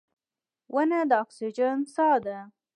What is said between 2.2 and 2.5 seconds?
ده.